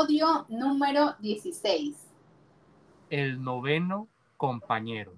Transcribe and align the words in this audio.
Episodio 0.00 0.46
número 0.48 1.14
16. 1.18 1.94
El 3.10 3.44
noveno 3.44 4.08
compañero. 4.38 5.12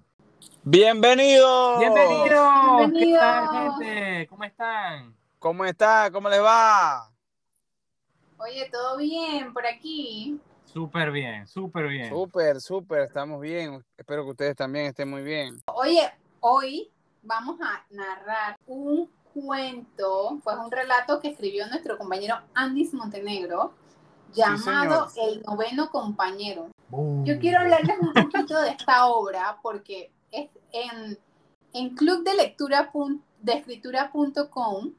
Bienvenidos. 0.61 1.79
¡Bienvenidos! 1.79 2.27
¿Qué 2.27 2.87
Bienvenidos. 2.87 3.21
tal, 3.21 3.71
gente? 3.77 4.27
¿Cómo 4.27 4.43
están? 4.43 5.15
¿Cómo 5.39 5.63
está? 5.63 6.11
¿Cómo 6.11 6.27
les 6.27 6.41
va? 6.41 7.09
Oye, 8.37 8.69
¿todo 8.69 8.97
bien 8.97 9.53
por 9.53 9.65
aquí? 9.65 10.37
Súper 10.65 11.11
bien, 11.11 11.47
súper 11.47 11.87
bien. 11.87 12.09
Súper, 12.09 12.59
súper, 12.59 13.03
estamos 13.03 13.39
bien. 13.39 13.81
Espero 13.95 14.25
que 14.25 14.31
ustedes 14.31 14.55
también 14.57 14.87
estén 14.87 15.09
muy 15.09 15.21
bien. 15.21 15.61
Oye, 15.67 16.11
hoy 16.41 16.91
vamos 17.21 17.57
a 17.61 17.85
narrar 17.89 18.57
un 18.67 19.09
cuento, 19.33 20.41
pues 20.43 20.57
un 20.57 20.69
relato 20.69 21.21
que 21.21 21.29
escribió 21.29 21.67
nuestro 21.67 21.97
compañero 21.97 22.35
Andis 22.53 22.93
Montenegro, 22.93 23.73
llamado 24.33 25.07
El 25.15 25.41
noveno 25.43 25.89
compañero. 25.89 26.69
Uh. 26.91 27.23
Yo 27.23 27.39
quiero 27.39 27.59
hablarles 27.59 27.97
un 27.99 28.13
poquito 28.13 28.61
de 28.61 28.69
esta 28.69 29.05
obra 29.07 29.57
porque 29.61 30.11
es 30.31 30.49
en, 30.71 31.17
en 31.73 31.95
club 31.95 32.23
de 32.23 32.33
lectura 32.35 32.91
de 33.41 33.53
escritura.com, 33.53 34.91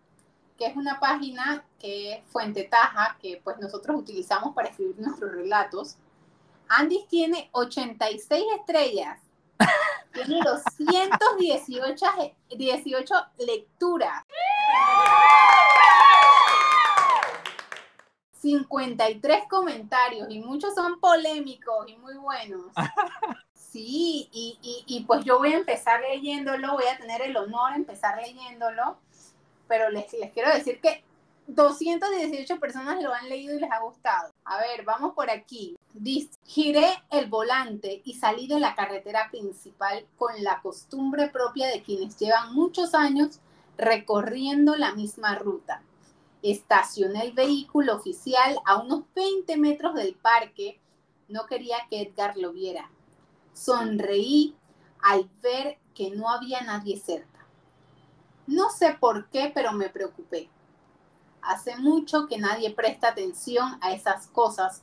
que 0.59 0.67
es 0.67 0.77
una 0.77 1.01
página 1.01 1.65
que 1.79 2.15
es 2.15 2.25
Fuente 2.27 2.65
Taja, 2.65 3.17
que 3.21 3.41
pues 3.43 3.59
nosotros 3.59 3.99
utilizamos 3.99 4.55
para 4.55 4.69
escribir 4.69 4.99
nuestros 4.99 5.33
relatos. 5.33 5.97
Andis 6.69 7.07
tiene 7.09 7.49
86 7.53 8.45
estrellas, 8.59 9.21
tiene 10.13 10.41
218 10.43 12.07
18 12.57 13.15
lecturas. 13.39 14.25
53 18.45 19.45
comentarios 19.49 20.29
y 20.29 20.39
muchos 20.41 20.75
son 20.75 21.01
polémicos 21.01 21.89
y 21.89 21.97
muy 21.97 22.15
buenos. 22.17 22.67
Sí, 23.55 24.29
y, 24.31 24.57
y, 24.63 24.85
y, 24.87 25.03
pues 25.03 25.25
yo 25.25 25.39
voy 25.39 25.53
a 25.53 25.57
empezar 25.57 26.01
leyéndolo, 26.01 26.75
voy 26.75 26.85
a 26.85 26.97
tener 26.97 27.23
el 27.23 27.37
honor 27.37 27.73
de 27.73 27.79
empezar 27.79 28.23
leyéndolo, 28.23 28.99
pero 29.67 29.91
les, 29.91 30.13
les 30.13 30.31
quiero 30.31 30.55
decir 30.55 30.81
que 30.81 31.03
218 31.49 32.61
personas 32.61 33.03
lo 33.03 33.13
han 33.13 33.29
leído 33.29 33.57
y 33.57 33.59
les 33.59 33.73
ha 33.73 33.81
gustado. 33.81 34.33
A 34.45 34.59
ver, 34.59 34.85
vamos 34.85 35.15
por 35.15 35.29
aquí. 35.29 35.77
Dice, 35.93 36.39
giré 36.45 36.87
el 37.11 37.29
volante 37.29 38.01
y 38.05 38.15
salí 38.15 38.47
de 38.47 38.61
la 38.61 38.77
carretera 38.77 39.29
principal 39.29 40.07
con 40.17 40.33
la 40.45 40.61
costumbre 40.63 41.29
propia 41.31 41.67
de 41.67 41.83
quienes 41.83 42.17
llevan 42.17 42.55
muchos 42.55 42.95
años 42.95 43.41
recorriendo 43.77 44.77
la 44.77 44.95
misma 44.95 45.35
ruta. 45.35 45.83
Estacioné 46.45 47.23
el 47.25 47.33
vehículo 47.33 47.97
oficial 47.97 48.59
a 48.67 48.77
unos 48.77 49.05
20 49.15 49.57
metros 49.57 49.95
del 49.95 50.15
parque. 50.15 50.79
No 51.27 51.47
quería 51.47 51.79
que 51.89 52.03
Edgar 52.03 52.37
lo 52.37 52.53
viera. 52.53 52.91
Sonreí 53.55 54.55
al 55.01 55.31
ver 55.41 55.79
que 55.95 56.11
no 56.11 56.29
había 56.29 56.61
nadie 56.61 56.99
cerca. 56.99 57.47
No 58.47 58.69
sé 58.69 58.95
por 59.01 59.31
qué, 59.31 59.53
pero 59.55 59.73
me 59.73 59.89
preocupé. 59.89 60.51
Hace 61.41 61.77
mucho 61.77 62.27
que 62.27 62.37
nadie 62.37 62.75
presta 62.75 63.09
atención 63.09 63.79
a 63.81 63.93
esas 63.93 64.27
cosas 64.27 64.83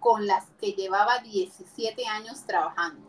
con 0.00 0.26
las 0.26 0.46
que 0.60 0.72
llevaba 0.72 1.20
17 1.20 2.04
años 2.08 2.42
trabajando. 2.46 3.06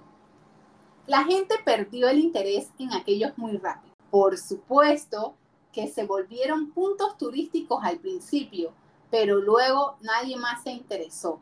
La 1.08 1.24
gente 1.24 1.56
perdió 1.66 2.10
el 2.10 2.20
interés 2.20 2.70
en 2.78 2.94
aquellos 2.94 3.36
muy 3.40 3.58
rápido. 3.58 3.96
Por 4.12 4.38
supuesto 4.38 5.34
que 5.72 5.88
se 5.88 6.06
volvieron 6.06 6.72
puntos 6.72 7.18
turísticos 7.18 7.84
al 7.84 8.00
principio, 8.00 8.74
pero 9.12 9.40
luego 9.40 9.98
nadie 10.02 10.38
más 10.38 10.64
se 10.64 10.72
interesó. 10.72 11.40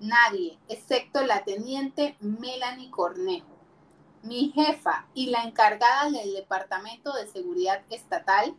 Nadie, 0.00 0.58
excepto 0.68 1.22
la 1.22 1.44
teniente 1.44 2.16
Melanie 2.20 2.90
Cornejo, 2.90 3.54
mi 4.22 4.50
jefa 4.50 5.06
y 5.14 5.26
la 5.26 5.44
encargada 5.44 6.10
del 6.10 6.34
Departamento 6.34 7.12
de 7.12 7.28
Seguridad 7.28 7.82
Estatal, 7.90 8.54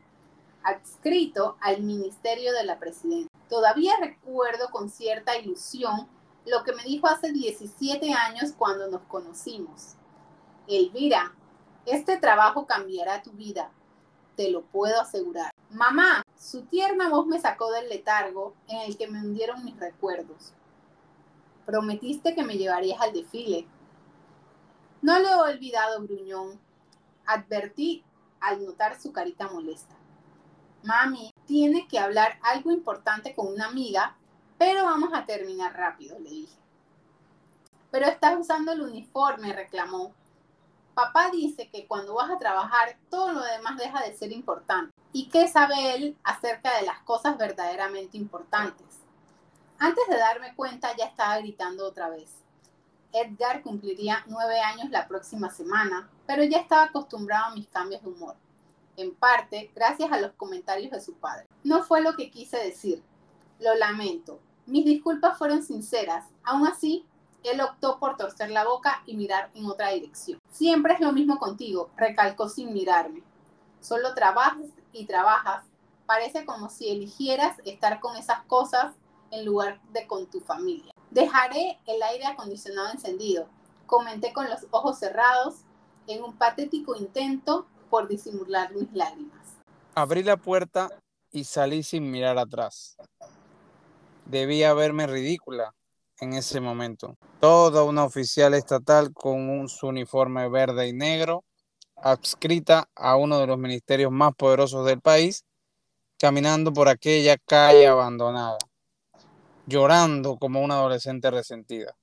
adscrito 0.64 1.58
al 1.62 1.84
Ministerio 1.84 2.54
de 2.54 2.64
la 2.64 2.80
Presidencia. 2.80 3.30
Todavía 3.50 3.94
recuerdo 4.00 4.70
con 4.72 4.90
cierta 4.90 5.38
ilusión 5.38 6.08
lo 6.46 6.64
que 6.64 6.74
me 6.74 6.84
dijo 6.84 7.08
hace 7.08 7.32
17 7.32 8.14
años 8.14 8.54
cuando 8.58 8.88
nos 8.88 9.02
conocimos. 9.04 9.96
Elvira, 10.68 11.34
este 11.86 12.18
trabajo 12.18 12.66
cambiará 12.66 13.22
tu 13.22 13.32
vida, 13.32 13.70
te 14.36 14.52
lo 14.52 14.62
puedo 14.64 15.00
asegurar. 15.00 15.52
Mamá, 15.70 16.24
su 16.38 16.64
tierna 16.64 17.10
voz 17.10 17.26
me 17.28 17.40
sacó 17.40 17.72
del 17.72 17.90
letargo 17.90 18.54
en 18.68 18.82
el 18.82 18.98
que 18.98 19.08
me 19.08 19.20
hundieron 19.20 19.64
mis 19.64 19.78
recuerdos. 19.80 20.54
Prometiste 21.66 22.36
que 22.36 22.44
me 22.44 22.58
llevarías 22.58 23.02
al 23.02 23.14
desfile. 23.14 23.68
No 25.02 25.20
lo 25.20 25.28
he 25.28 25.54
olvidado, 25.54 26.02
gruñón. 26.04 26.60
Advertí 27.26 28.04
al 28.40 28.64
notar 28.64 29.00
su 29.00 29.12
carita 29.12 29.48
molesta. 29.50 29.96
Mami, 30.84 31.34
tiene 31.48 31.88
que 31.88 31.98
hablar 31.98 32.38
algo 32.44 32.72
importante 32.72 33.34
con 33.34 33.48
una 33.48 33.66
amiga, 33.66 34.16
pero 34.60 34.84
vamos 34.84 35.10
a 35.14 35.26
terminar 35.26 35.76
rápido, 35.76 36.20
le 36.20 36.30
dije. 36.30 36.58
Pero 37.90 38.06
estás 38.06 38.38
usando 38.40 38.72
el 38.72 38.82
uniforme, 38.82 39.54
reclamó. 39.54 40.14
Papá 40.96 41.30
dice 41.30 41.70
que 41.70 41.88
cuando 41.88 42.16
vas 42.16 42.32
a 42.32 42.40
trabajar 42.40 42.98
todo 43.10 43.34
lo 43.34 43.44
demás 43.44 43.78
deja 43.78 44.02
de 44.02 44.16
ser 44.16 44.32
importante. 44.32 44.94
¿Y 45.12 45.28
qué 45.28 45.50
sabe 45.50 45.94
él 45.94 46.18
acerca 46.24 46.78
de 46.78 46.86
las 46.86 47.00
cosas 47.00 47.38
verdaderamente 47.38 48.18
importantes? 48.18 48.88
Antes 49.78 50.08
de 50.08 50.18
darme 50.18 50.56
cuenta 50.56 50.96
ya 50.96 51.06
estaba 51.06 51.38
gritando 51.40 51.86
otra 51.86 52.10
vez. 52.10 52.32
Edgar 53.12 53.62
cumpliría 53.62 54.24
nueve 54.28 54.62
años 54.62 54.90
la 54.90 55.06
próxima 55.06 55.50
semana, 55.50 56.10
pero 56.26 56.46
ya 56.46 56.60
estaba 56.60 56.84
acostumbrado 56.84 57.46
a 57.48 57.56
mis 57.56 57.68
cambios 57.68 58.02
de 58.02 58.10
humor. 58.10 58.36
En 58.96 59.14
parte, 59.14 59.72
gracias 59.76 60.10
a 60.14 60.22
los 60.22 60.32
comentarios 60.34 60.92
de 60.92 61.02
su 61.02 61.16
padre. 61.16 61.46
No 61.66 61.84
fue 61.84 62.02
lo 62.02 62.16
que 62.16 62.32
quise 62.32 62.58
decir. 62.58 63.04
Lo 63.60 63.76
lamento. 63.76 64.40
Mis 64.66 64.86
disculpas 64.86 65.38
fueron 65.38 65.62
sinceras. 65.62 66.26
Aún 66.44 66.66
así, 66.66 67.06
él 67.48 67.62
optó 67.62 68.00
por 68.00 68.18
torcer 68.18 68.52
la 68.52 68.66
boca 68.66 69.04
y 69.06 69.16
mirar 69.16 69.52
en 69.54 69.66
otra 69.66 69.90
dirección. 69.90 70.40
Siempre 70.50 70.94
es 70.94 71.00
lo 71.00 71.12
mismo 71.12 71.38
contigo, 71.38 71.90
recalcó 71.96 72.50
sin 72.50 72.74
mirarme. 72.74 73.24
Solo 73.80 74.14
trabajas 74.14 74.68
y 74.92 75.06
trabajas. 75.06 75.66
Parece 76.06 76.46
como 76.46 76.70
si 76.70 76.90
eligieras 76.90 77.58
estar 77.66 78.00
con 78.00 78.16
esas 78.16 78.44
cosas 78.44 78.96
en 79.32 79.46
lugar 79.46 79.82
de 79.92 80.08
con 80.08 80.28
tu 80.28 80.40
familia. 80.40 80.92
Dejaré 81.12 81.80
el 81.86 82.02
aire 82.04 82.26
acondicionado 82.26 82.92
encendido, 82.92 83.48
comenté 83.86 84.34
con 84.34 84.50
los 84.50 84.66
ojos 84.72 85.00
cerrados 85.00 85.56
en 86.08 86.24
un 86.24 86.36
patético 86.36 86.96
intento 86.96 87.68
por 87.90 88.08
disimular 88.08 88.74
mis 88.74 88.92
lágrimas. 88.94 89.40
Abrí 89.96 90.24
la 90.24 90.38
puerta 90.38 90.90
y 91.32 91.44
salí 91.44 91.84
sin 91.84 92.12
mirar 92.12 92.38
atrás. 92.38 92.98
Debía 94.26 94.74
verme 94.74 95.08
ridícula 95.08 95.74
en 96.20 96.34
ese 96.34 96.62
momento. 96.62 97.18
Toda 97.40 97.84
una 97.84 98.04
oficial 98.04 98.54
estatal 98.54 99.14
con 99.14 99.50
un, 99.50 99.70
su 99.70 99.88
uniforme 99.88 100.50
verde 100.50 100.88
y 100.88 100.94
negro, 100.94 101.44
adscrita 101.98 102.90
a 102.96 103.16
uno 103.16 103.40
de 103.40 103.48
los 103.48 103.58
ministerios 103.58 104.12
más 104.12 104.34
poderosos 104.36 104.86
del 104.86 105.02
país, 105.02 105.46
caminando 106.20 106.74
por 106.74 106.88
aquella 106.88 107.38
calle 107.38 107.88
abandonada, 107.88 108.58
llorando 109.66 110.38
como 110.38 110.62
una 110.62 110.76
adolescente 110.76 111.30
resentida. 111.32 111.96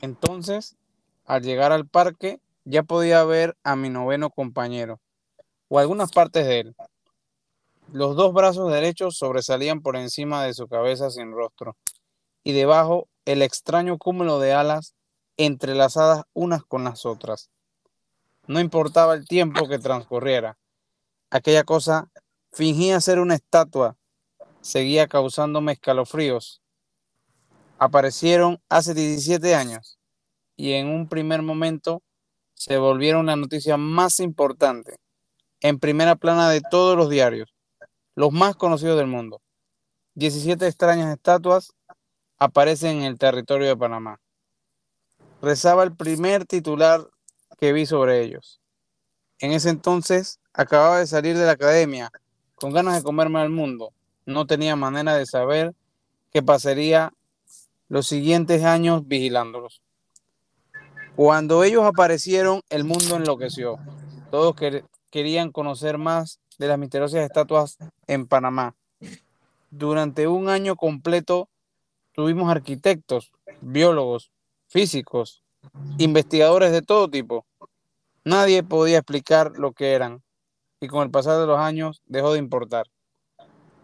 Entonces, 0.00 0.76
al 1.24 1.42
llegar 1.42 1.72
al 1.72 1.86
parque, 1.86 2.40
ya 2.64 2.82
podía 2.82 3.24
ver 3.24 3.56
a 3.62 3.76
mi 3.76 3.90
noveno 3.90 4.30
compañero, 4.30 5.00
o 5.68 5.78
algunas 5.78 6.10
partes 6.12 6.46
de 6.46 6.60
él. 6.60 6.76
Los 7.92 8.16
dos 8.16 8.32
brazos 8.32 8.72
derechos 8.72 9.16
sobresalían 9.16 9.82
por 9.82 9.96
encima 9.96 10.44
de 10.44 10.54
su 10.54 10.66
cabeza 10.66 11.10
sin 11.10 11.32
rostro, 11.32 11.76
y 12.42 12.52
debajo 12.52 13.08
el 13.24 13.42
extraño 13.42 13.98
cúmulo 13.98 14.38
de 14.38 14.52
alas 14.52 14.94
entrelazadas 15.36 16.24
unas 16.32 16.64
con 16.64 16.84
las 16.84 17.06
otras. 17.06 17.50
No 18.46 18.60
importaba 18.60 19.14
el 19.14 19.26
tiempo 19.26 19.68
que 19.68 19.78
transcurriera. 19.78 20.58
Aquella 21.30 21.64
cosa 21.64 22.10
fingía 22.52 23.00
ser 23.00 23.18
una 23.18 23.34
estatua, 23.34 23.96
seguía 24.60 25.08
causándome 25.08 25.72
escalofríos. 25.72 26.60
Aparecieron 27.78 28.60
hace 28.68 28.94
17 28.94 29.54
años 29.54 29.98
y 30.56 30.72
en 30.72 30.88
un 30.88 31.08
primer 31.08 31.42
momento 31.42 32.02
se 32.54 32.78
volvieron 32.78 33.26
la 33.26 33.36
noticia 33.36 33.76
más 33.76 34.20
importante, 34.20 34.96
en 35.60 35.80
primera 35.80 36.14
plana 36.14 36.48
de 36.50 36.60
todos 36.70 36.96
los 36.96 37.10
diarios, 37.10 37.52
los 38.14 38.30
más 38.32 38.54
conocidos 38.54 38.96
del 38.96 39.08
mundo. 39.08 39.40
17 40.14 40.66
extrañas 40.66 41.12
estatuas 41.12 41.72
aparecen 42.38 42.98
en 42.98 43.04
el 43.04 43.18
territorio 43.18 43.68
de 43.68 43.76
Panamá. 43.76 44.20
Rezaba 45.42 45.82
el 45.82 45.94
primer 45.94 46.46
titular 46.46 47.06
que 47.58 47.72
vi 47.72 47.86
sobre 47.86 48.22
ellos. 48.22 48.60
En 49.38 49.52
ese 49.52 49.70
entonces 49.70 50.40
acababa 50.52 50.98
de 50.98 51.06
salir 51.06 51.36
de 51.36 51.44
la 51.44 51.52
academia 51.52 52.10
con 52.54 52.72
ganas 52.72 52.96
de 52.96 53.02
comerme 53.02 53.40
al 53.40 53.50
mundo. 53.50 53.92
No 54.26 54.46
tenía 54.46 54.76
manera 54.76 55.14
de 55.14 55.26
saber 55.26 55.74
que 56.32 56.42
pasaría 56.42 57.12
los 57.88 58.06
siguientes 58.06 58.64
años 58.64 59.06
vigilándolos. 59.06 59.82
Cuando 61.16 61.62
ellos 61.62 61.84
aparecieron, 61.84 62.62
el 62.70 62.84
mundo 62.84 63.16
enloqueció. 63.16 63.78
Todos 64.30 64.56
querían 65.10 65.52
conocer 65.52 65.98
más 65.98 66.40
de 66.58 66.68
las 66.68 66.78
misteriosas 66.78 67.20
estatuas 67.20 67.76
en 68.06 68.26
Panamá. 68.26 68.74
Durante 69.70 70.26
un 70.26 70.48
año 70.48 70.76
completo 70.76 71.48
tuvimos 72.14 72.50
arquitectos, 72.50 73.32
biólogos, 73.60 74.30
físicos, 74.68 75.42
investigadores 75.98 76.72
de 76.72 76.82
todo 76.82 77.08
tipo. 77.08 77.44
Nadie 78.24 78.62
podía 78.62 78.98
explicar 78.98 79.52
lo 79.56 79.72
que 79.72 79.92
eran 79.92 80.22
y 80.80 80.88
con 80.88 81.02
el 81.02 81.10
pasar 81.10 81.38
de 81.40 81.46
los 81.46 81.58
años 81.58 82.02
dejó 82.06 82.32
de 82.32 82.38
importar. 82.38 82.86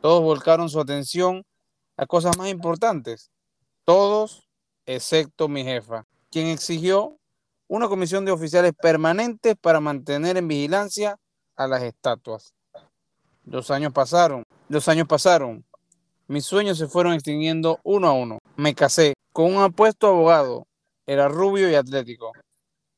Todos 0.00 0.22
volcaron 0.22 0.70
su 0.70 0.80
atención 0.80 1.44
a 1.96 2.06
cosas 2.06 2.38
más 2.38 2.48
importantes. 2.48 3.30
Todos 3.84 4.48
excepto 4.86 5.48
mi 5.48 5.64
jefa, 5.64 6.06
quien 6.30 6.46
exigió 6.46 7.18
una 7.68 7.88
comisión 7.88 8.24
de 8.24 8.32
oficiales 8.32 8.72
permanentes 8.80 9.54
para 9.60 9.80
mantener 9.80 10.36
en 10.36 10.48
vigilancia 10.48 11.16
a 11.56 11.66
las 11.66 11.82
estatuas. 11.82 12.54
Los 13.44 13.70
años 13.70 13.92
pasaron, 13.92 14.44
los 14.68 14.88
años 14.88 15.06
pasaron. 15.06 15.64
Mis 16.30 16.44
sueños 16.44 16.78
se 16.78 16.86
fueron 16.86 17.14
extinguiendo 17.14 17.80
uno 17.82 18.06
a 18.06 18.12
uno. 18.12 18.38
Me 18.54 18.72
casé 18.72 19.14
con 19.32 19.52
un 19.52 19.60
apuesto 19.64 20.06
abogado. 20.06 20.64
Era 21.04 21.26
rubio 21.26 21.68
y 21.68 21.74
atlético. 21.74 22.30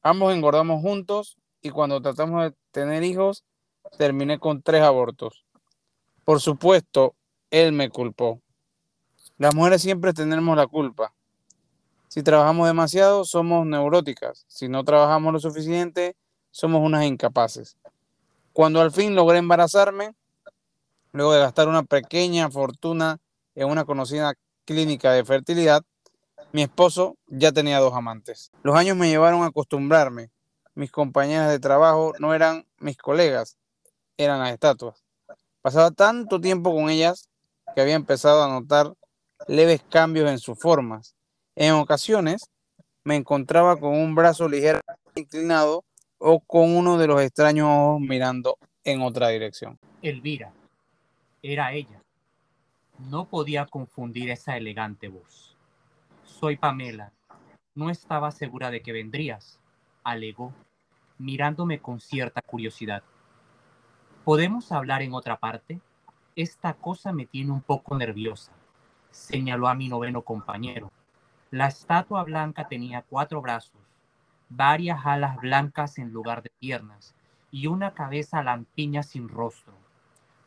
Ambos 0.02 0.34
engordamos 0.34 0.82
juntos 0.82 1.38
y 1.62 1.70
cuando 1.70 2.02
tratamos 2.02 2.42
de 2.42 2.54
tener 2.72 3.02
hijos, 3.04 3.42
terminé 3.96 4.38
con 4.38 4.60
tres 4.60 4.82
abortos. 4.82 5.46
Por 6.24 6.42
supuesto, 6.42 7.14
él 7.50 7.72
me 7.72 7.88
culpó. 7.88 8.42
Las 9.38 9.54
mujeres 9.54 9.80
siempre 9.80 10.12
tenemos 10.12 10.54
la 10.54 10.66
culpa. 10.66 11.14
Si 12.08 12.22
trabajamos 12.22 12.66
demasiado, 12.66 13.24
somos 13.24 13.64
neuróticas. 13.64 14.44
Si 14.46 14.68
no 14.68 14.84
trabajamos 14.84 15.32
lo 15.32 15.40
suficiente, 15.40 16.16
somos 16.50 16.82
unas 16.82 17.06
incapaces. 17.06 17.78
Cuando 18.52 18.82
al 18.82 18.92
fin 18.92 19.14
logré 19.14 19.38
embarazarme, 19.38 20.14
luego 21.12 21.32
de 21.32 21.40
gastar 21.40 21.68
una 21.68 21.82
pequeña 21.82 22.50
fortuna 22.50 23.21
en 23.54 23.68
una 23.68 23.84
conocida 23.84 24.34
clínica 24.64 25.12
de 25.12 25.24
fertilidad, 25.24 25.82
mi 26.52 26.62
esposo 26.62 27.16
ya 27.26 27.52
tenía 27.52 27.78
dos 27.78 27.94
amantes. 27.94 28.50
Los 28.62 28.76
años 28.76 28.96
me 28.96 29.08
llevaron 29.08 29.42
a 29.42 29.46
acostumbrarme. 29.46 30.30
Mis 30.74 30.90
compañeras 30.90 31.50
de 31.50 31.58
trabajo 31.58 32.12
no 32.18 32.34
eran 32.34 32.66
mis 32.78 32.96
colegas, 32.96 33.56
eran 34.16 34.40
las 34.40 34.52
estatuas. 34.52 35.02
Pasaba 35.60 35.90
tanto 35.90 36.40
tiempo 36.40 36.74
con 36.74 36.90
ellas 36.90 37.28
que 37.74 37.80
había 37.80 37.94
empezado 37.94 38.42
a 38.42 38.48
notar 38.48 38.94
leves 39.46 39.82
cambios 39.88 40.30
en 40.30 40.38
sus 40.38 40.58
formas 40.58 41.14
en 41.54 41.74
ocasiones 41.74 42.50
me 43.04 43.16
encontraba 43.16 43.78
con 43.78 43.94
un 43.94 44.14
brazo 44.14 44.48
ligeramente 44.48 44.82
inclinado 45.16 45.84
o 46.18 46.40
con 46.40 46.74
uno 46.74 46.96
de 46.96 47.06
los 47.06 47.20
extraños 47.20 47.66
ojos 47.68 48.00
mirando 48.00 48.56
en 48.84 49.02
otra 49.02 49.28
dirección. 49.28 49.78
Elvira, 50.00 50.52
era 51.42 51.72
ella. 51.72 52.01
No 52.98 53.26
podía 53.26 53.66
confundir 53.66 54.30
esa 54.30 54.56
elegante 54.56 55.08
voz. 55.08 55.56
Soy 56.24 56.56
Pamela. 56.56 57.12
No 57.74 57.90
estaba 57.90 58.30
segura 58.30 58.70
de 58.70 58.82
que 58.82 58.92
vendrías, 58.92 59.58
alegó, 60.04 60.52
mirándome 61.18 61.80
con 61.80 62.00
cierta 62.00 62.42
curiosidad. 62.42 63.02
¿Podemos 64.24 64.72
hablar 64.72 65.02
en 65.02 65.14
otra 65.14 65.38
parte? 65.38 65.80
Esta 66.36 66.74
cosa 66.74 67.12
me 67.12 67.26
tiene 67.26 67.50
un 67.50 67.62
poco 67.62 67.96
nerviosa, 67.96 68.52
señaló 69.10 69.68
a 69.68 69.74
mi 69.74 69.88
noveno 69.88 70.22
compañero 70.22 70.90
la 71.52 71.66
estatua 71.66 72.24
blanca 72.24 72.66
tenía 72.66 73.02
cuatro 73.02 73.42
brazos, 73.42 73.78
varias 74.48 75.04
alas 75.04 75.36
blancas 75.36 75.98
en 75.98 76.10
lugar 76.10 76.42
de 76.42 76.48
piernas 76.48 77.14
y 77.50 77.66
una 77.66 77.92
cabeza 77.92 78.42
lampiña 78.42 79.02
sin 79.02 79.28
rostro. 79.28 79.74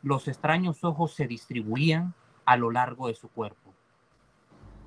Los 0.01 0.27
extraños 0.27 0.83
ojos 0.83 1.13
se 1.13 1.27
distribuían 1.27 2.15
a 2.45 2.57
lo 2.57 2.71
largo 2.71 3.07
de 3.07 3.15
su 3.15 3.30
cuerpo. 3.30 3.74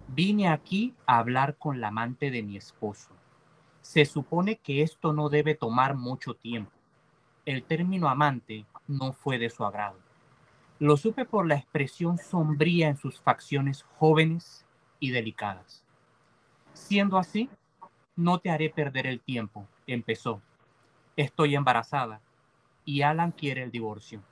Vine 0.09 0.49
aquí 0.49 0.95
a 1.07 1.19
hablar 1.19 1.57
con 1.57 1.81
la 1.81 1.89
amante 1.89 2.31
de 2.31 2.43
mi 2.43 2.57
esposo. 2.57 3.11
Se 3.83 4.05
supone 4.05 4.57
que 4.57 4.83
esto 4.83 5.13
no 5.13 5.29
debe 5.29 5.55
tomar 5.55 5.95
mucho 5.95 6.35
tiempo. 6.35 6.73
El 7.45 7.63
término 7.63 8.09
amante 8.09 8.65
no 8.87 9.13
fue 9.13 9.39
de 9.39 9.51
su 9.51 9.65
agrado. 9.65 9.99
Lo 10.79 10.97
supe 10.97 11.25
por 11.25 11.47
la 11.47 11.57
expresión 11.57 12.19
sombría 12.19 12.89
en 12.89 12.97
sus 12.97 13.21
facciones 13.21 13.85
jóvenes 13.99 14.65
y 15.01 15.11
delicadas. 15.11 15.85
Siendo 16.73 17.19
así, 17.19 17.51
no 18.17 18.39
te 18.39 18.51
haré 18.51 18.71
perder 18.71 19.07
el 19.07 19.21
tiempo, 19.21 19.67
empezó. 19.87 20.41
Estoy 21.17 21.55
embarazada 21.55 22.21
y 22.85 23.03
Alan 23.03 23.33
quiere 23.33 23.63
el 23.63 23.71
divorcio. 23.71 24.23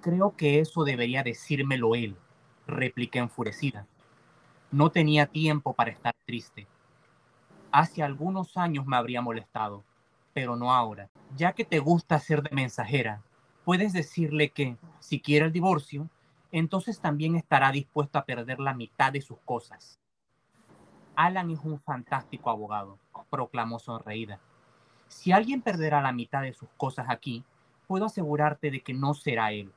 Creo 0.00 0.34
que 0.34 0.60
eso 0.60 0.84
debería 0.84 1.22
decírmelo 1.22 1.94
él, 1.94 2.16
repliqué 2.66 3.18
enfurecida. 3.18 3.86
No 4.70 4.90
tenía 4.90 5.26
tiempo 5.26 5.74
para 5.74 5.90
estar 5.90 6.14
triste. 6.24 6.66
Hace 7.70 8.02
algunos 8.02 8.56
años 8.56 8.86
me 8.86 8.96
habría 8.96 9.20
molestado, 9.20 9.84
pero 10.32 10.56
no 10.56 10.72
ahora. 10.72 11.10
Ya 11.36 11.52
que 11.52 11.64
te 11.64 11.78
gusta 11.80 12.18
ser 12.18 12.42
de 12.42 12.54
mensajera, 12.54 13.22
puedes 13.64 13.92
decirle 13.92 14.50
que, 14.50 14.76
si 15.00 15.20
quiere 15.20 15.46
el 15.46 15.52
divorcio, 15.52 16.08
entonces 16.50 17.00
también 17.00 17.36
estará 17.36 17.70
dispuesto 17.70 18.18
a 18.18 18.24
perder 18.24 18.58
la 18.58 18.74
mitad 18.74 19.12
de 19.12 19.20
sus 19.20 19.38
cosas. 19.40 20.00
Alan 21.14 21.50
es 21.50 21.60
un 21.62 21.78
fantástico 21.78 22.48
abogado, 22.48 22.98
proclamó 23.28 23.78
sonreída. 23.78 24.40
Si 25.08 25.32
alguien 25.32 25.60
perderá 25.60 26.00
la 26.00 26.12
mitad 26.12 26.42
de 26.42 26.54
sus 26.54 26.68
cosas 26.76 27.06
aquí, 27.10 27.44
puedo 27.86 28.06
asegurarte 28.06 28.70
de 28.70 28.80
que 28.80 28.94
no 28.94 29.12
será 29.12 29.52
él. 29.52 29.72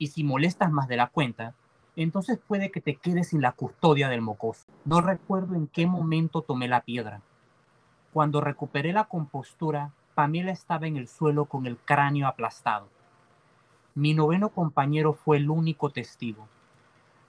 Y 0.00 0.06
si 0.06 0.24
molestas 0.24 0.72
más 0.72 0.88
de 0.88 0.96
la 0.96 1.08
cuenta, 1.08 1.54
entonces 1.94 2.38
puede 2.48 2.70
que 2.70 2.80
te 2.80 2.96
quedes 2.96 3.28
sin 3.28 3.42
la 3.42 3.52
custodia 3.52 4.08
del 4.08 4.22
mocoso. 4.22 4.64
No 4.86 5.02
recuerdo 5.02 5.54
en 5.54 5.66
qué 5.66 5.86
momento 5.86 6.40
tomé 6.40 6.68
la 6.68 6.80
piedra. 6.80 7.20
Cuando 8.14 8.40
recuperé 8.40 8.94
la 8.94 9.04
compostura, 9.04 9.92
Pamela 10.14 10.52
estaba 10.52 10.86
en 10.86 10.96
el 10.96 11.06
suelo 11.06 11.44
con 11.44 11.66
el 11.66 11.76
cráneo 11.76 12.28
aplastado. 12.28 12.88
Mi 13.94 14.14
noveno 14.14 14.48
compañero 14.48 15.12
fue 15.12 15.36
el 15.36 15.50
único 15.50 15.90
testigo. 15.90 16.48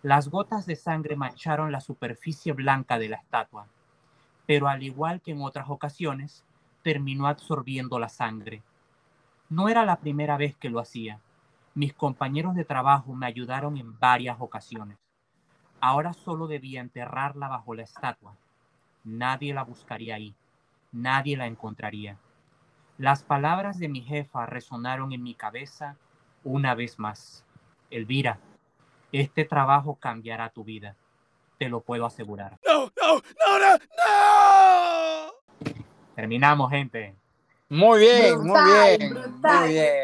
Las 0.02 0.30
gotas 0.30 0.66
de 0.66 0.78
sangre 0.78 1.18
mancharon 1.18 1.74
la 1.74 1.82
superficie 1.82 2.54
blanca 2.54 2.98
de 2.98 3.10
la 3.10 3.18
estatua, 3.18 3.68
pero 4.48 4.70
al 4.70 4.82
igual 4.82 5.20
que 5.20 5.32
en 5.32 5.42
otras 5.42 5.70
ocasiones, 5.70 6.46
terminó 6.84 7.28
absorbiendo 7.28 8.00
la 8.00 8.08
sangre. 8.08 8.64
No 9.50 9.68
era 9.68 9.84
la 9.84 9.98
primera 9.98 10.38
vez 10.38 10.56
que 10.56 10.70
lo 10.70 10.80
hacía. 10.80 11.20
Mis 11.74 11.94
compañeros 11.94 12.56
de 12.56 12.66
trabajo 12.66 13.14
me 13.14 13.26
ayudaron 13.26 13.78
en 13.78 13.98
varias 13.98 14.38
ocasiones. 14.40 14.98
Ahora 15.80 16.14
solo 16.14 16.48
debía 16.48 16.82
enterrarla 16.82 17.48
bajo 17.48 17.74
la 17.74 17.84
estatua. 17.84 18.36
Nadie 19.04 19.54
la 19.54 19.64
buscaría 19.64 20.16
ahí. 20.16 20.36
Nadie 20.92 21.38
la 21.38 21.48
encontraría. 21.48 22.18
Las 22.98 23.24
palabras 23.24 23.80
de 23.80 23.88
mi 23.88 24.02
jefa 24.02 24.46
resonaron 24.46 25.14
en 25.14 25.24
mi 25.24 25.34
cabeza 25.34 25.96
una 26.44 26.76
vez 26.76 27.00
más. 27.00 27.46
Elvira, 27.90 28.40
este 29.12 29.46
trabajo 29.46 29.96
cambiará 29.96 30.50
tu 30.50 30.64
vida. 30.64 30.96
Te 31.58 31.70
lo 31.70 31.82
puedo 31.82 32.06
asegurar. 32.06 32.60
No, 32.66 32.92
no, 33.02 33.16
no, 33.16 33.60
no, 33.60 35.32
Terminamos, 36.16 36.70
gente. 36.70 37.16
Muy 37.70 38.02
bien, 38.02 38.40
muy 38.46 38.60
bien. 38.66 39.14
muy 39.42 39.70
bien. 39.70 40.04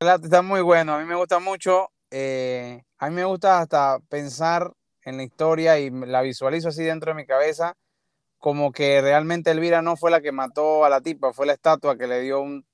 Está 0.00 0.42
muy 0.42 0.60
bueno. 0.60 0.94
A 0.94 0.98
mí 0.98 1.04
me 1.04 1.14
gusta 1.14 1.38
mucho. 1.38 1.90
Eh, 2.10 2.82
a 2.98 3.08
mí 3.08 3.14
me 3.14 3.24
gusta 3.24 3.60
hasta 3.60 3.98
pensar 4.08 4.72
en 5.02 5.16
la 5.16 5.22
historia 5.24 5.78
y 5.78 5.90
la 5.90 6.22
visualizo 6.22 6.68
así 6.68 6.82
dentro 6.82 7.12
de 7.12 7.16
mi 7.16 7.26
cabeza, 7.26 7.76
como 8.38 8.72
que 8.72 9.00
realmente 9.00 9.50
Elvira 9.50 9.82
no 9.82 9.96
fue 9.96 10.10
la 10.10 10.20
que 10.20 10.32
mató 10.32 10.84
a 10.84 10.88
la 10.88 11.00
tipa, 11.00 11.32
fue 11.32 11.46
la 11.46 11.52
estatua 11.52 11.98
que 11.98 12.06
le 12.06 12.20
dio 12.20 12.40
un 12.40 12.64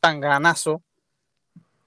tanganazo 0.00 0.82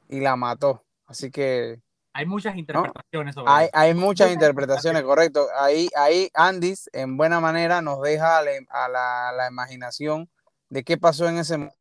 y 0.09 0.19
la 0.19 0.35
mató. 0.35 0.83
Así 1.07 1.29
que 1.29 1.79
hay 2.17 2.25
muchas 2.25 2.55
interpretaciones 2.55 3.35
sobre 3.35 3.51
hay, 3.51 3.67
hay 3.73 3.93
muchas 3.93 4.31
interpretaciones, 4.31 5.03
correcto. 5.03 5.47
Ahí, 5.53 5.89
ahí 5.97 6.29
Andis, 6.33 6.89
en 6.93 7.17
buena 7.17 7.41
manera, 7.41 7.81
nos 7.81 8.01
deja 8.01 8.37
a 8.37 8.87
la, 8.87 9.47
imaginación 9.51 10.29
de 10.69 10.85
qué 10.85 10.97
pasó 10.97 11.27
en 11.27 11.39
ese 11.39 11.57
momento. 11.57 11.77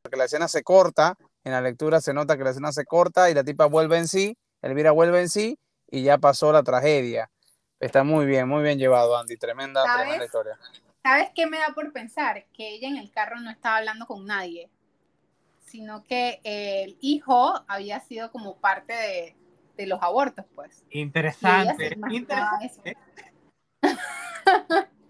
Porque 0.00 0.16
la 0.16 0.24
escena 0.24 0.48
se 0.48 0.62
corta, 0.62 1.18
en 1.46 1.52
la 1.52 1.60
lectura 1.60 2.00
se 2.00 2.12
nota 2.12 2.36
que 2.36 2.42
la 2.42 2.50
escena 2.50 2.72
se 2.72 2.84
corta 2.84 3.30
y 3.30 3.34
la 3.34 3.44
tipa 3.44 3.66
vuelve 3.66 3.96
en 3.98 4.08
sí, 4.08 4.36
Elvira 4.62 4.90
vuelve 4.90 5.20
en 5.20 5.28
sí 5.28 5.56
y 5.88 6.02
ya 6.02 6.18
pasó 6.18 6.52
la 6.52 6.64
tragedia. 6.64 7.30
Está 7.78 8.02
muy 8.02 8.26
bien, 8.26 8.48
muy 8.48 8.64
bien 8.64 8.78
llevado, 8.80 9.16
Andy. 9.16 9.36
Tremenda, 9.36 9.84
tremenda 9.84 10.24
historia. 10.24 10.58
¿Sabes 11.04 11.30
qué 11.36 11.46
me 11.46 11.58
da 11.58 11.68
por 11.72 11.92
pensar? 11.92 12.46
Que 12.52 12.74
ella 12.74 12.88
en 12.88 12.96
el 12.96 13.12
carro 13.12 13.38
no 13.38 13.48
estaba 13.50 13.76
hablando 13.76 14.06
con 14.06 14.26
nadie, 14.26 14.70
sino 15.60 16.02
que 16.02 16.40
el 16.42 16.98
hijo 17.00 17.64
había 17.68 18.00
sido 18.00 18.32
como 18.32 18.56
parte 18.56 18.92
de, 18.94 19.36
de 19.76 19.86
los 19.86 20.02
abortos, 20.02 20.46
pues. 20.56 20.82
Interesante. 20.90 21.96
interesante. 22.10 22.96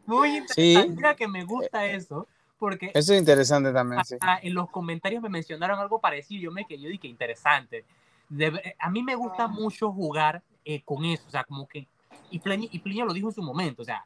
Muy 0.04 0.44
Sí. 0.48 0.74
interesante. 0.74 0.96
Mira 0.96 1.16
que 1.16 1.28
me 1.28 1.44
gusta 1.44 1.86
eso, 1.86 2.28
porque 2.58 2.90
Eso 2.94 3.12
es 3.14 3.18
interesante 3.20 3.72
también, 3.72 4.04
sí. 4.04 4.16
Ah, 4.20 4.38
en 4.42 4.54
los 4.54 4.70
comentarios 4.70 5.22
me 5.22 5.28
mencionaron 5.28 5.78
algo 5.78 6.00
parecido. 6.00 6.42
Yo 6.42 6.52
me 6.52 6.64
quedé, 6.66 6.80
yo 6.80 6.88
dije, 6.88 7.06
interesante. 7.08 7.84
De 8.28 8.74
a 8.78 8.90
mí 8.90 9.02
me 9.02 9.14
gusta 9.14 9.44
Ah. 9.44 9.48
mucho 9.48 9.92
jugar 9.92 10.42
eh, 10.64 10.82
con 10.84 11.04
eso, 11.04 11.24
o 11.28 11.30
sea, 11.30 11.44
como 11.44 11.68
que, 11.68 11.86
y 12.30 12.40
Plinio, 12.40 12.68
y 12.72 12.78
Plinio 12.80 13.04
lo 13.04 13.12
dijo 13.12 13.28
en 13.28 13.34
su 13.34 13.42
momento, 13.42 13.82
o 13.82 13.84
sea, 13.84 14.04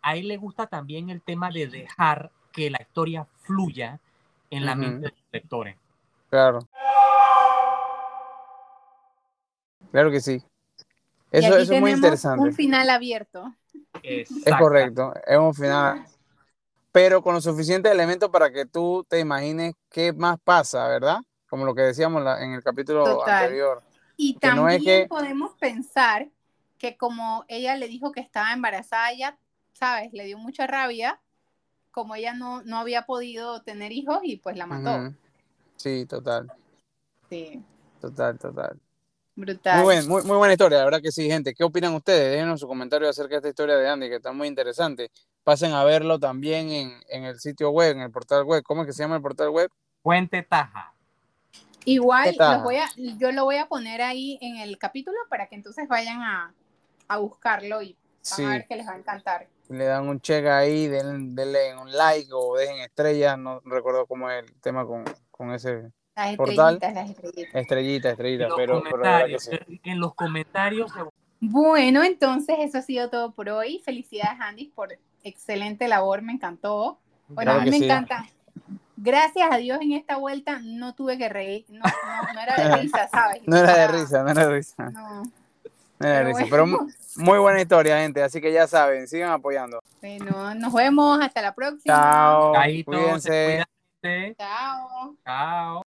a 0.00 0.16
él 0.16 0.26
le 0.28 0.36
gusta 0.38 0.66
también 0.66 1.10
el 1.10 1.20
tema 1.20 1.50
de 1.50 1.66
dejar 1.66 2.30
que 2.52 2.70
la 2.70 2.78
historia 2.80 3.26
fluya 3.42 4.00
en 4.50 4.64
la 4.64 4.72
Ujú. 4.72 4.80
mente 4.80 5.06
de 5.08 5.10
los 5.12 5.20
lectores. 5.32 5.76
Claro. 6.30 6.60
Claro 9.90 10.10
que 10.10 10.20
sí. 10.20 10.42
Y 11.30 11.36
Eso, 11.38 11.54
aquí 11.54 11.62
eso 11.62 11.74
es 11.74 11.80
muy 11.80 11.90
interesante. 11.92 12.46
Un 12.48 12.54
final 12.54 12.88
abierto. 12.90 13.54
Es 14.02 14.28
correcto, 14.58 15.12
es 15.26 15.36
un 15.38 15.54
final, 15.54 16.06
pero 16.92 17.22
con 17.22 17.34
los 17.34 17.44
suficientes 17.44 17.92
elementos 17.92 18.30
para 18.30 18.50
que 18.50 18.66
tú 18.66 19.04
te 19.08 19.20
imagines 19.20 19.74
qué 19.90 20.12
más 20.12 20.38
pasa, 20.42 20.88
¿verdad? 20.88 21.18
Como 21.48 21.64
lo 21.64 21.74
que 21.74 21.82
decíamos 21.82 22.22
en 22.40 22.52
el 22.52 22.62
capítulo 22.62 23.04
Total. 23.04 23.44
anterior. 23.44 23.82
Y 24.16 24.34
Que 24.38 24.48
no 24.48 24.56
también 24.56 24.80
es 24.80 24.84
que- 24.84 25.06
podemos 25.08 25.52
pensar 25.58 26.28
que 26.78 26.96
como 26.96 27.44
ella 27.48 27.76
le 27.76 27.88
dijo 27.88 28.12
que 28.12 28.20
estaba 28.20 28.52
embarazada, 28.52 29.12
ya, 29.12 29.38
¿sabes? 29.72 30.12
Le 30.12 30.24
dio 30.24 30.38
mucha 30.38 30.66
rabia, 30.66 31.20
como 31.90 32.14
ella 32.14 32.34
no, 32.34 32.62
no 32.62 32.78
había 32.78 33.02
podido 33.06 33.62
tener 33.62 33.92
hijos 33.92 34.18
y 34.22 34.36
pues 34.36 34.56
la 34.56 34.66
mató. 34.66 35.14
Sí, 35.76 36.06
total, 36.06 36.52
Sí, 37.28 37.62
total, 38.00 38.38
total. 38.38 38.78
brutal. 39.36 39.76
Muy, 39.76 39.84
buen, 39.84 40.08
muy, 40.08 40.22
muy 40.22 40.36
buena 40.36 40.54
historia, 40.54 40.78
la 40.78 40.84
verdad 40.84 41.00
que 41.02 41.12
sí, 41.12 41.28
gente. 41.28 41.54
¿Qué 41.54 41.62
opinan 41.64 41.94
ustedes? 41.94 42.32
Déjenos 42.32 42.60
su 42.60 42.66
comentario 42.66 43.08
acerca 43.08 43.34
de 43.34 43.36
esta 43.36 43.48
historia 43.48 43.76
de 43.76 43.88
Andy, 43.88 44.08
que 44.08 44.16
está 44.16 44.32
muy 44.32 44.48
interesante. 44.48 45.10
Pasen 45.44 45.72
a 45.72 45.84
verlo 45.84 46.18
también 46.18 46.70
en, 46.70 46.92
en 47.08 47.24
el 47.24 47.38
sitio 47.40 47.70
web, 47.70 47.96
en 47.96 48.02
el 48.02 48.10
portal 48.10 48.44
web. 48.44 48.62
¿Cómo 48.62 48.82
es 48.82 48.86
que 48.86 48.92
se 48.92 49.02
llama 49.02 49.16
el 49.16 49.22
portal 49.22 49.48
web? 49.50 49.70
Puente 50.02 50.42
Taja. 50.42 50.92
Igual 51.84 52.32
¿Qué 52.32 52.36
tal? 52.36 52.56
los 52.56 52.64
voy 52.64 52.76
a, 52.76 52.86
yo 52.96 53.32
lo 53.32 53.44
voy 53.44 53.56
a 53.56 53.66
poner 53.66 54.02
ahí 54.02 54.38
en 54.42 54.56
el 54.58 54.76
capítulo 54.78 55.16
para 55.30 55.46
que 55.46 55.54
entonces 55.54 55.88
vayan 55.88 56.20
a, 56.20 56.52
a 57.08 57.16
buscarlo 57.16 57.80
y 57.80 57.92
van 57.92 57.98
Sí, 58.20 58.44
a 58.44 58.48
ver 58.50 58.66
que 58.66 58.76
les 58.76 58.86
va 58.86 58.92
a 58.92 58.96
encantar. 58.98 59.48
le 59.70 59.84
dan 59.84 60.06
un 60.06 60.20
check 60.20 60.44
ahí, 60.46 60.86
den- 60.86 61.34
denle 61.34 61.74
un 61.76 61.90
like 61.90 62.28
o 62.32 62.56
dejen 62.56 62.80
estrellas. 62.80 63.38
No 63.38 63.60
recuerdo 63.64 64.06
cómo 64.06 64.30
es 64.30 64.44
el 64.44 64.52
tema 64.60 64.84
con, 64.86 65.04
con 65.30 65.52
ese 65.54 65.90
Las 66.14 66.36
Portal. 66.36 66.74
estrellitas, 66.74 66.94
las 66.94 67.10
estrellitas. 67.10 67.54
estrellita, 67.54 68.08
En 68.08 68.12
estrellita, 68.12 68.48
los, 68.48 68.56
pero, 68.56 69.38
sí. 69.38 69.50
en 69.84 70.00
los 70.00 70.14
comentarios 70.14 70.92
Bueno, 71.40 72.02
entonces 72.02 72.56
eso 72.58 72.78
ha 72.78 72.82
sido 72.82 73.08
todo 73.08 73.32
por 73.32 73.48
hoy. 73.48 73.80
Felicidades, 73.82 74.38
Andy, 74.40 74.66
por 74.74 74.92
excelente 75.24 75.88
labor, 75.88 76.22
me 76.22 76.32
encantó. 76.32 76.98
Bueno, 77.28 77.50
Claro 77.52 77.60
a 77.60 77.64
mí 77.64 77.70
que 77.70 77.70
me 77.70 77.78
sí. 77.78 77.84
encanta. 77.84 78.26
Gracias 78.96 79.48
a 79.50 79.56
Dios 79.58 79.78
en 79.80 79.92
esta 79.92 80.16
vuelta 80.16 80.58
no 80.62 80.94
tuve 80.94 81.16
que 81.18 81.28
reír, 81.28 81.64
no, 81.68 81.84
no, 81.84 82.32
no 82.34 82.40
era 82.40 82.56
de 82.56 82.76
risa, 82.82 83.08
¿sabes? 83.08 83.42
No 83.46 83.56
era 83.56 83.68
de 83.76 83.86
Para- 83.86 83.92
risa, 83.98 84.22
no 84.24 84.30
era 84.30 84.46
de 84.46 84.54
risa. 84.56 84.90
No, 84.90 85.22
No 85.22 86.08
era 86.08 86.18
de 86.18 86.24
pero 86.24 86.28
risa, 86.38 86.46
pero 86.50 86.62
bueno. 86.66 86.78
mu- 86.82 87.24
muy 87.24 87.38
buena 87.38 87.60
historia, 87.60 87.98
gente. 88.00 88.22
Así 88.22 88.40
que 88.40 88.52
ya 88.52 88.66
saben, 88.66 89.06
sigan 89.06 89.30
apoyando. 89.30 89.80
Bueno, 90.00 90.54
nos 90.54 90.72
vemos, 90.72 91.20
hasta 91.20 91.42
la 91.42 91.54
próxima. 91.54 91.94
Chao, 91.94 92.52
cuídense. 92.84 93.64
Chao. 94.36 95.14
Chao. 95.24 95.82